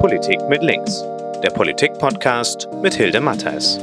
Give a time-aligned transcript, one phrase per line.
[0.00, 1.04] Politik mit links,
[1.42, 3.78] der Politik-Podcast mit Hilde Mattheis.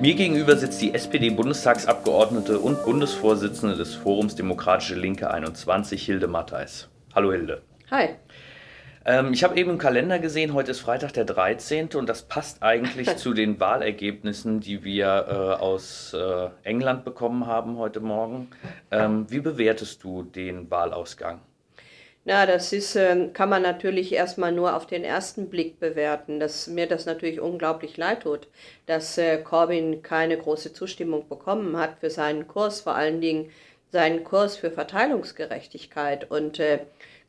[0.00, 6.88] Mir gegenüber sitzt die SPD-Bundestagsabgeordnete und Bundesvorsitzende des Forums Demokratische Linke 21, Hilde Mattheis.
[7.16, 7.62] Hallo Hilde.
[7.90, 8.10] Hi.
[9.04, 11.88] Ähm, ich habe eben im Kalender gesehen, heute ist Freitag der 13.
[11.94, 17.76] und das passt eigentlich zu den Wahlergebnissen, die wir äh, aus äh, England bekommen haben
[17.76, 18.46] heute Morgen.
[18.92, 21.40] Ähm, wie bewertest du den Wahlausgang?
[22.32, 26.68] Na, das ist, äh, kann man natürlich erstmal nur auf den ersten Blick bewerten, dass
[26.68, 28.46] mir das natürlich unglaublich leid tut,
[28.86, 33.50] dass äh, Corbyn keine große Zustimmung bekommen hat für seinen Kurs, vor allen Dingen
[33.90, 36.78] seinen Kurs für Verteilungsgerechtigkeit und äh,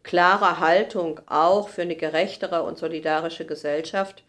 [0.03, 4.23] klare Haltung auch für eine gerechtere und solidarische Gesellschaft.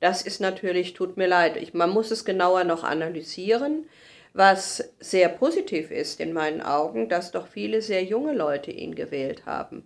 [0.00, 1.56] Das ist natürlich, tut mir leid.
[1.56, 3.88] Ich, man muss es genauer noch analysieren.
[4.32, 9.46] Was sehr positiv ist in meinen Augen, dass doch viele sehr junge Leute ihn gewählt
[9.46, 9.84] haben.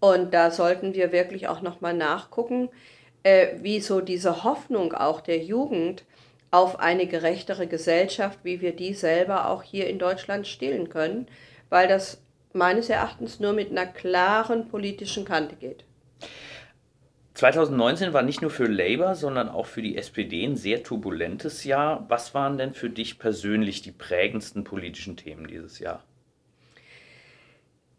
[0.00, 2.68] Und da sollten wir wirklich auch nochmal nachgucken,
[3.22, 6.04] äh, wie so diese Hoffnung auch der Jugend
[6.50, 11.26] auf eine gerechtere Gesellschaft, wie wir die selber auch hier in Deutschland stillen können,
[11.68, 15.84] weil das meines Erachtens nur mit einer klaren politischen Kante geht.
[17.34, 22.04] 2019 war nicht nur für Labour, sondern auch für die SPD ein sehr turbulentes Jahr.
[22.08, 26.02] Was waren denn für dich persönlich die prägendsten politischen Themen dieses Jahr?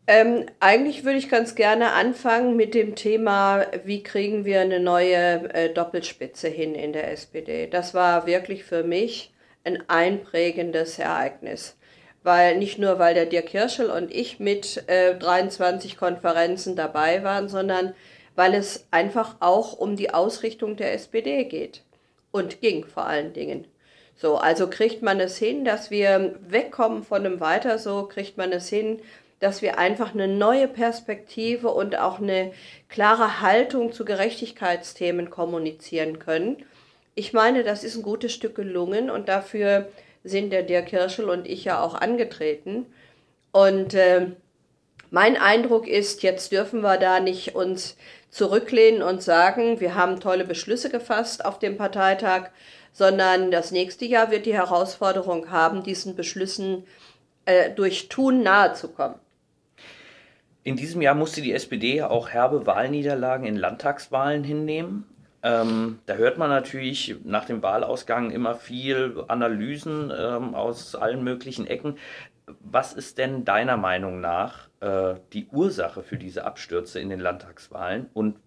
[0.10, 5.54] Ähm, eigentlich würde ich ganz gerne anfangen mit dem Thema, wie kriegen wir eine neue
[5.54, 7.68] äh, Doppelspitze hin in der SPD.
[7.68, 9.32] Das war wirklich für mich
[9.64, 11.76] ein einprägendes Ereignis
[12.24, 17.48] weil nicht nur, weil der Dirk Hirschel und ich mit äh, 23 Konferenzen dabei waren,
[17.50, 17.94] sondern
[18.36, 21.84] weil es einfach auch um die Ausrichtung der SPD geht
[22.32, 23.68] und ging vor allen Dingen.
[24.16, 28.52] So, also kriegt man es hin, dass wir wegkommen von einem Weiter so, kriegt man
[28.52, 29.02] es hin,
[29.40, 32.52] dass wir einfach eine neue Perspektive und auch eine
[32.90, 36.58] klare Haltung zu Gerechtigkeitsthemen kommunizieren können.
[37.16, 39.90] Ich meine, das ist ein gutes Stück gelungen und dafür
[40.24, 42.86] sind der Dirk Kirschel und ich ja auch angetreten.
[43.52, 44.28] Und äh,
[45.12, 47.96] mein Eindruck ist, jetzt dürfen wir da nicht uns
[48.30, 52.50] zurücklehnen und sagen, wir haben tolle Beschlüsse gefasst auf dem Parteitag,
[52.92, 56.86] sondern das nächste Jahr wird die Herausforderung haben, diesen Beschlüssen
[57.46, 59.16] äh, durch Tun nahezukommen.
[60.64, 65.06] In diesem Jahr musste die SPD auch herbe Wahlniederlagen in Landtagswahlen hinnehmen.
[65.42, 71.66] Ähm, da hört man natürlich nach dem Wahlausgang immer viel Analysen ähm, aus allen möglichen
[71.66, 71.98] Ecken.
[72.60, 78.10] Was ist denn deiner Meinung nach äh, die Ursache für diese Abstürze in den Landtagswahlen
[78.14, 78.38] und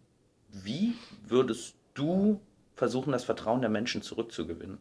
[0.51, 0.95] wie
[1.27, 2.41] würdest du
[2.75, 4.79] versuchen, das Vertrauen der Menschen zurückzugewinnen?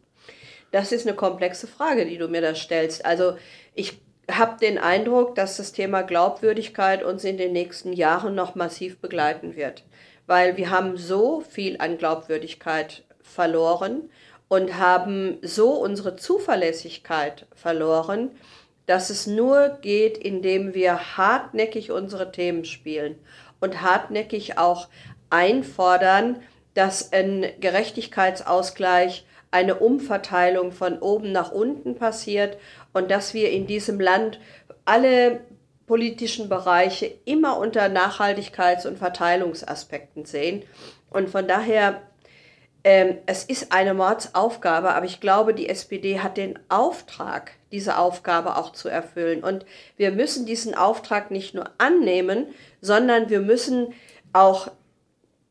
[0.70, 3.06] Das ist eine komplexe Frage, die du mir da stellst.
[3.06, 3.36] Also
[3.74, 4.00] ich
[4.30, 9.56] habe den Eindruck, dass das Thema Glaubwürdigkeit uns in den nächsten Jahren noch massiv begleiten
[9.56, 9.84] wird.
[10.26, 14.10] Weil wir haben so viel an Glaubwürdigkeit verloren
[14.48, 18.30] und haben so unsere Zuverlässigkeit verloren,
[18.86, 23.16] dass es nur geht, indem wir hartnäckig unsere Themen spielen
[23.60, 24.88] und hartnäckig auch
[25.30, 26.42] einfordern,
[26.74, 32.56] dass ein Gerechtigkeitsausgleich, eine Umverteilung von oben nach unten passiert
[32.92, 34.40] und dass wir in diesem Land
[34.84, 35.40] alle
[35.86, 40.62] politischen Bereiche immer unter Nachhaltigkeits- und Verteilungsaspekten sehen.
[41.10, 42.02] Und von daher,
[42.84, 48.56] ähm, es ist eine Mordsaufgabe, aber ich glaube, die SPD hat den Auftrag, diese Aufgabe
[48.56, 49.44] auch zu erfüllen.
[49.44, 49.66] Und
[49.96, 52.46] wir müssen diesen Auftrag nicht nur annehmen,
[52.80, 53.92] sondern wir müssen
[54.32, 54.70] auch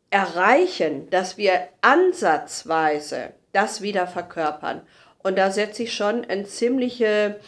[0.09, 4.81] erreichen, dass wir ansatzweise das wieder verkörpern.
[5.23, 7.39] Und da setze ich schon ein ziemliche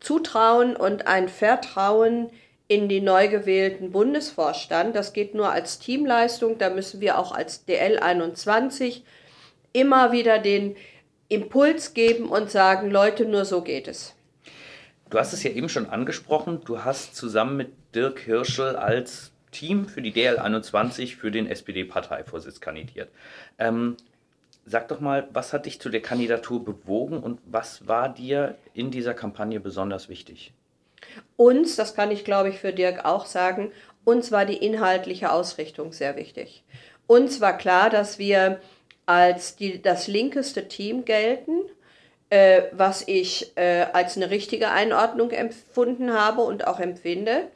[0.00, 2.30] Zutrauen und ein Vertrauen
[2.68, 4.94] in den neu gewählten Bundesvorstand.
[4.96, 6.58] Das geht nur als Teamleistung.
[6.58, 9.02] Da müssen wir auch als DL21
[9.72, 10.76] immer wieder den
[11.28, 14.14] Impuls geben und sagen, Leute, nur so geht es.
[15.10, 16.60] Du hast es ja eben schon angesprochen.
[16.64, 23.08] Du hast zusammen mit Dirk Hirschel als Team für die DL21 für den SPD-Parteivorsitz kandidiert.
[23.58, 23.96] Ähm,
[24.68, 28.90] Sag doch mal, was hat dich zu der Kandidatur bewogen und was war dir in
[28.90, 30.52] dieser Kampagne besonders wichtig?
[31.36, 33.70] Uns, das kann ich glaube ich für Dirk auch sagen,
[34.04, 36.64] uns war die inhaltliche Ausrichtung sehr wichtig.
[37.06, 38.60] Uns war klar, dass wir
[39.06, 41.60] als die, das linkeste Team gelten,
[42.30, 47.48] äh, was ich äh, als eine richtige Einordnung empfunden habe und auch empfinde.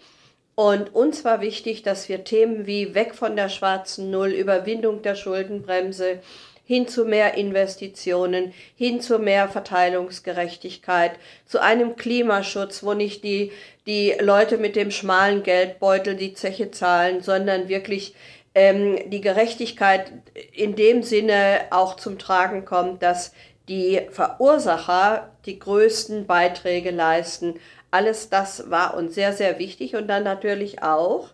[0.55, 5.15] Und uns war wichtig, dass wir Themen wie weg von der schwarzen Null, Überwindung der
[5.17, 6.21] Schuldenbremse,
[6.71, 11.11] hin zu mehr Investitionen, hin zu mehr Verteilungsgerechtigkeit,
[11.45, 13.51] zu einem Klimaschutz, wo nicht die,
[13.89, 18.15] die Leute mit dem schmalen Geldbeutel die Zeche zahlen, sondern wirklich
[18.55, 20.13] ähm, die Gerechtigkeit
[20.53, 23.33] in dem Sinne auch zum Tragen kommt, dass
[23.69, 27.55] die Verursacher die größten Beiträge leisten.
[27.91, 29.97] Alles das war uns sehr, sehr wichtig.
[29.97, 31.31] Und dann natürlich auch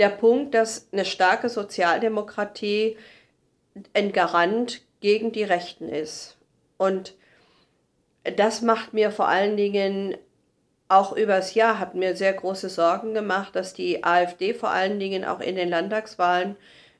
[0.00, 2.96] der Punkt, dass eine starke Sozialdemokratie
[3.92, 6.36] ein Garant gegen die Rechten ist.
[6.76, 7.14] Und
[8.36, 10.16] das macht mir vor allen Dingen
[10.88, 15.24] auch übers Jahr, hat mir sehr große Sorgen gemacht, dass die AfD vor allen Dingen
[15.24, 16.56] auch in den Landtagswahlen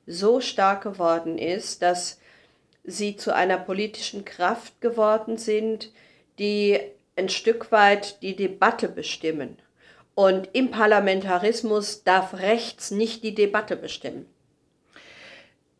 [0.07, 2.19] so stark geworden ist, dass
[2.83, 5.91] sie zu einer politischen Kraft geworden sind,
[6.39, 6.79] die
[7.17, 9.57] ein Stück weit die Debatte bestimmen.
[10.15, 14.27] Und im Parlamentarismus darf rechts nicht die Debatte bestimmen.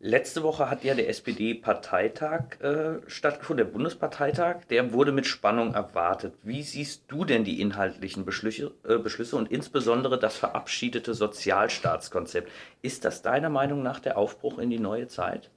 [0.07, 4.57] Letzte Woche hat ja der SPD-Parteitag äh, stattgefunden, der Bundesparteitag.
[4.69, 6.35] Der wurde mit Spannung erwartet.
[6.43, 12.51] Wie siehst du denn die inhaltlichen Beschlüsse, äh, Beschlüsse und insbesondere das verabschiedete Sozialstaatskonzept?
[12.83, 15.49] Ist das deiner Meinung nach der Aufbruch in die neue Zeit?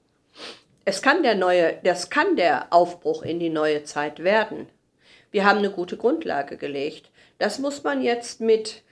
[0.86, 4.66] Es kann der neue, das kann der Aufbruch in die neue Zeit werden.
[5.30, 7.10] Wir haben eine gute Grundlage gelegt.
[7.36, 8.82] Das muss man jetzt mit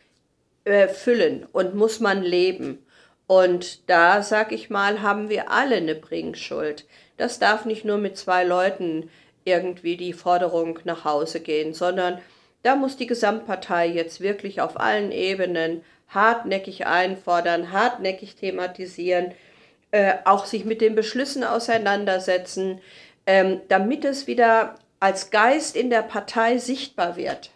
[0.64, 2.85] äh, füllen und muss man leben.
[3.26, 6.86] Und da, sag ich mal, haben wir alle eine Bringschuld.
[7.16, 9.10] Das darf nicht nur mit zwei Leuten
[9.44, 12.18] irgendwie die Forderung nach Hause gehen, sondern
[12.62, 19.32] da muss die Gesamtpartei jetzt wirklich auf allen Ebenen hartnäckig einfordern, hartnäckig thematisieren,
[19.92, 22.80] äh, auch sich mit den Beschlüssen auseinandersetzen,
[23.26, 27.50] ähm, damit es wieder als Geist in der Partei sichtbar wird.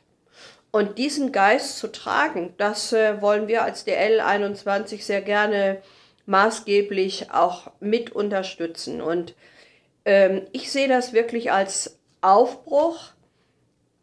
[0.72, 5.82] Und diesen Geist zu tragen, das äh, wollen wir als DL 21 sehr gerne
[6.26, 9.00] maßgeblich auch mit unterstützen.
[9.00, 9.34] Und
[10.04, 13.10] ähm, ich sehe das wirklich als Aufbruch,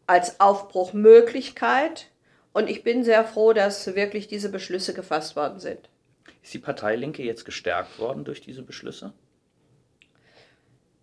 [0.06, 2.08] als Aufbruchmöglichkeit.
[2.52, 5.88] Und ich bin sehr froh, dass wirklich diese Beschlüsse gefasst worden sind.
[6.42, 9.12] Ist die Partei Linke jetzt gestärkt worden durch diese Beschlüsse?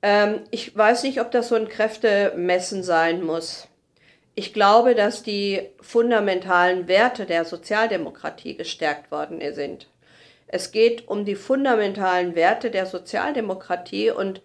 [0.02, 3.68] Ähm, ich weiß nicht, ob das so ein Kräftemessen sein muss.
[4.36, 9.88] Ich glaube, dass die fundamentalen Werte der Sozialdemokratie gestärkt worden sind.
[10.48, 14.42] Es geht um die fundamentalen Werte der Sozialdemokratie und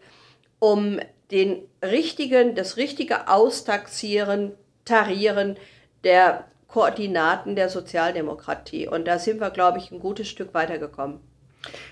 [0.60, 1.00] um
[1.30, 4.52] den richtigen, das richtige Austaxieren,
[4.84, 5.56] Tarieren
[6.04, 8.88] der Koordinaten der Sozialdemokratie.
[8.88, 11.20] Und da sind wir, glaube ich, ein gutes Stück weitergekommen.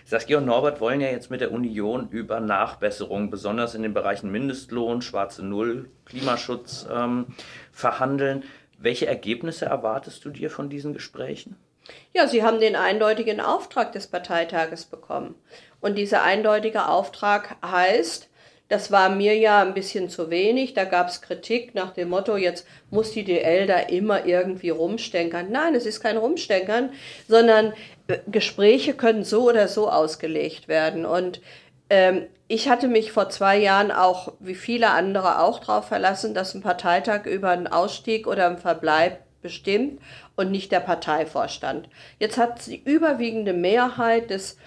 [0.04, 4.30] Saskia und Norbert wollen ja jetzt mit der Union über Nachbesserungen, besonders in den Bereichen
[4.30, 7.26] Mindestlohn, schwarze Null, Klimaschutz ähm,
[7.72, 8.44] verhandeln.
[8.78, 11.56] Welche Ergebnisse erwartest du dir von diesen Gesprächen?
[12.12, 15.34] Ja, sie haben den eindeutigen Auftrag des Parteitages bekommen.
[15.80, 18.27] Und dieser eindeutige Auftrag heißt,
[18.68, 20.74] das war mir ja ein bisschen zu wenig.
[20.74, 25.50] Da gab es Kritik nach dem Motto, jetzt muss die DL da immer irgendwie rumstenkern.
[25.50, 26.90] Nein, es ist kein Rumstenkern,
[27.26, 27.72] sondern
[28.08, 31.06] äh, Gespräche können so oder so ausgelegt werden.
[31.06, 31.40] Und
[31.88, 36.54] ähm, ich hatte mich vor zwei Jahren auch, wie viele andere auch, darauf verlassen, dass
[36.54, 40.00] ein Parteitag über einen Ausstieg oder einen Verbleib bestimmt
[40.36, 41.88] und nicht der Parteivorstand.
[42.18, 44.58] Jetzt hat die überwiegende Mehrheit des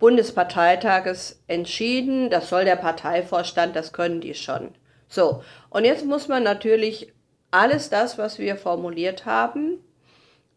[0.00, 4.74] Bundesparteitages entschieden, das soll der Parteivorstand, das können die schon.
[5.08, 7.12] So, und jetzt muss man natürlich
[7.52, 9.78] alles das, was wir formuliert haben,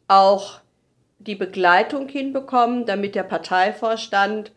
[0.07, 0.62] auch
[1.19, 4.51] die Begleitung hinbekommen, damit der Parteivorstand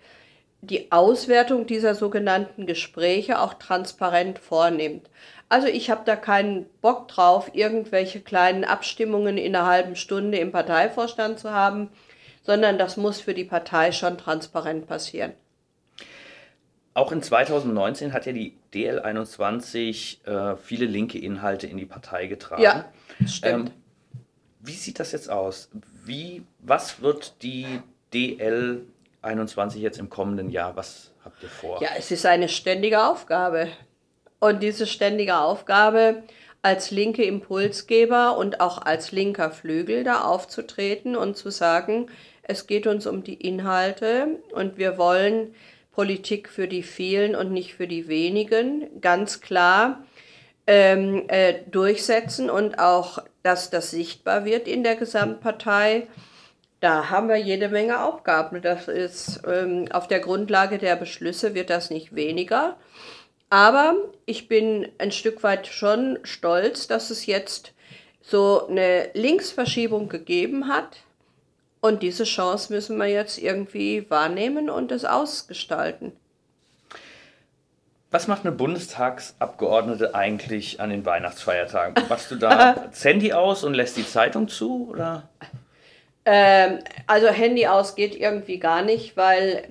[0.61, 5.11] die Auswertung dieser sogenannten Gespräche auch transparent vornimmt.
[5.49, 10.53] Also ich habe da keinen Bock drauf, irgendwelche kleinen Abstimmungen in einer halben Stunde im
[10.53, 11.91] Parteivorstand zu haben
[12.47, 15.33] sondern das muss für die Partei schon transparent passieren.
[16.95, 22.63] Auch in 2019 hat ja die DL21 äh, viele linke Inhalte in die Partei getragen.
[22.63, 22.87] Ja,
[23.27, 23.69] stimmt.
[23.69, 23.75] Ähm,
[24.61, 25.69] wie sieht das jetzt aus?
[26.05, 27.67] Wie, was wird die
[28.15, 30.75] DL21 jetzt im kommenden Jahr?
[30.77, 31.83] Was habt ihr vor?
[31.83, 33.69] Ja, es ist eine ständige Aufgabe.
[34.39, 36.23] Und diese ständige Aufgabe
[36.63, 42.09] als linke Impulsgeber und auch als linker Flügel da aufzutreten und zu sagen,
[42.49, 45.55] es geht uns um die Inhalte und wir wollen
[45.93, 50.05] Politik für die vielen und nicht für die wenigen, ganz klar
[50.67, 56.07] ähm, äh, durchsetzen und auch, dass das sichtbar wird in der Gesamtpartei.
[56.81, 58.63] Da haben wir jede Menge Aufgaben.
[58.63, 62.77] Das ist ähm, auf der Grundlage der Beschlüsse wird das nicht weniger.
[63.49, 67.73] Aber ich bin ein Stück weit schon stolz, dass es jetzt
[68.21, 70.99] so eine Linksverschiebung gegeben hat
[71.81, 76.13] und diese Chance müssen wir jetzt irgendwie wahrnehmen und es ausgestalten.
[78.11, 82.09] Was macht eine Bundestagsabgeordnete eigentlich an den Weihnachtsfeiertagen?
[82.09, 84.89] Machst du da das Handy aus und lässt die Zeitung zu?
[84.91, 85.29] Oder?
[86.25, 89.69] Ähm, also Handy aus geht irgendwie gar nicht, weil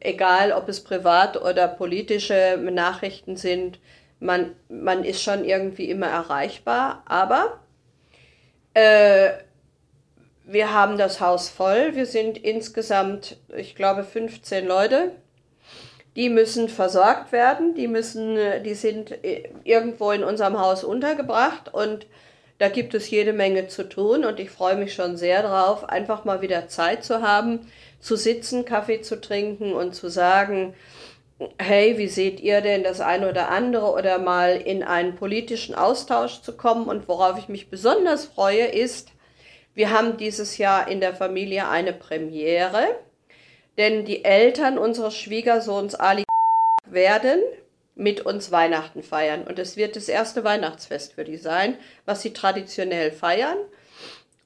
[0.00, 3.80] egal ob es privat oder politische Nachrichten sind,
[4.18, 7.02] man, man ist schon irgendwie immer erreichbar.
[7.06, 7.60] Aber
[8.74, 9.30] äh,
[10.52, 11.94] wir haben das Haus voll.
[11.94, 15.12] Wir sind insgesamt, ich glaube, 15 Leute.
[16.16, 17.74] Die müssen versorgt werden.
[17.74, 19.14] Die müssen, die sind
[19.62, 22.06] irgendwo in unserem Haus untergebracht und
[22.58, 26.26] da gibt es jede Menge zu tun und ich freue mich schon sehr drauf, einfach
[26.26, 27.60] mal wieder Zeit zu haben,
[28.00, 30.74] zu sitzen, Kaffee zu trinken und zu sagen,
[31.58, 36.42] hey, wie seht ihr denn das eine oder andere oder mal in einen politischen Austausch
[36.42, 36.86] zu kommen.
[36.86, 39.08] Und worauf ich mich besonders freue, ist,
[39.74, 42.96] wir haben dieses Jahr in der Familie eine Premiere,
[43.78, 46.24] denn die Eltern unseres Schwiegersohns Ali
[46.86, 47.40] werden
[47.94, 49.42] mit uns Weihnachten feiern.
[49.42, 53.58] Und es wird das erste Weihnachtsfest für die sein, was sie traditionell feiern.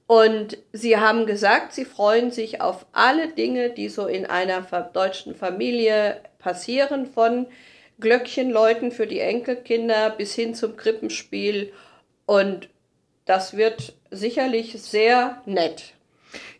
[0.07, 4.61] Und sie haben gesagt, sie freuen sich auf alle Dinge, die so in einer
[4.93, 7.47] deutschen Familie passieren, von
[8.01, 11.73] Glöckchenläuten für die Enkelkinder bis hin zum Krippenspiel.
[12.27, 12.69] Und
[13.25, 15.95] das wird sicherlich sehr nett.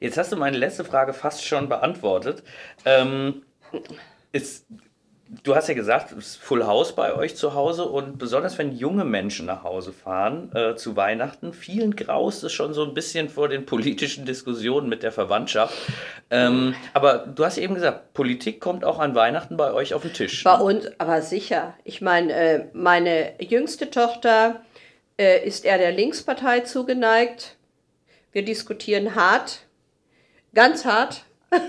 [0.01, 2.43] Jetzt hast du meine letzte Frage fast schon beantwortet.
[2.85, 3.43] Ähm,
[4.33, 4.67] ist
[5.43, 8.73] Du hast ja gesagt, es ist Full House bei euch zu Hause und besonders wenn
[8.73, 13.29] junge Menschen nach Hause fahren äh, zu Weihnachten, vielen graust es schon so ein bisschen
[13.29, 15.75] vor den politischen Diskussionen mit der Verwandtschaft.
[16.31, 20.13] Ähm, aber du hast eben gesagt, Politik kommt auch an Weihnachten bei euch auf den
[20.13, 20.45] Tisch.
[20.45, 20.63] Bei ne?
[20.63, 21.75] uns, aber sicher.
[21.85, 24.61] Ich meine, äh, meine jüngste Tochter
[25.19, 27.57] äh, ist eher der Linkspartei zugeneigt.
[28.33, 29.61] Wir diskutieren hart,
[30.55, 31.25] ganz hart.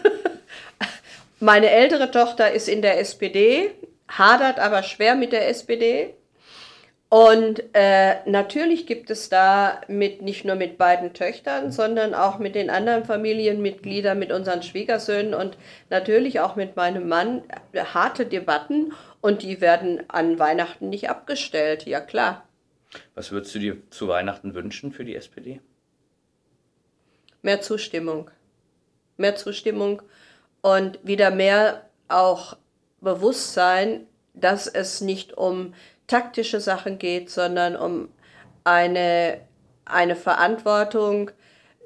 [1.39, 3.71] Meine ältere Tochter ist in der SPD,
[4.07, 6.15] hadert aber schwer mit der SPD.
[7.09, 12.55] Und äh, natürlich gibt es da mit nicht nur mit beiden Töchtern, sondern auch mit
[12.55, 15.57] den anderen Familienmitgliedern, mit unseren Schwiegersöhnen und
[15.89, 21.85] natürlich auch mit meinem Mann äh, harte Debatten und die werden an Weihnachten nicht abgestellt,
[21.85, 22.43] ja klar.
[23.13, 25.61] Was würdest du dir zu Weihnachten wünschen für die SPD?
[27.41, 28.31] Mehr Zustimmung.
[29.17, 30.01] Mehr Zustimmung
[30.61, 32.57] und wieder mehr auch
[33.01, 35.73] Bewusstsein, dass es nicht um
[36.07, 38.09] taktische Sachen geht, sondern um
[38.63, 39.41] eine,
[39.85, 41.31] eine Verantwortung,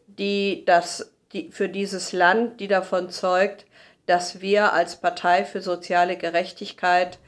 [0.08, 3.66] die, das, die für dieses Land, die davon zeugt,
[4.06, 7.20] dass wir als Partei für soziale Gerechtigkeit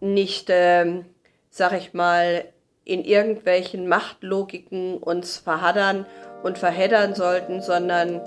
[0.00, 1.04] nicht, ähm,
[1.50, 2.44] sag ich mal,
[2.90, 6.06] in irgendwelchen Machtlogiken uns verhaddern
[6.42, 8.20] und verheddern sollten, sondern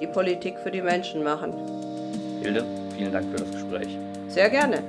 [0.00, 1.52] die Politik für die Menschen machen.
[2.42, 2.64] Hilde,
[2.96, 3.98] vielen Dank für das Gespräch.
[4.28, 4.82] Sehr gerne.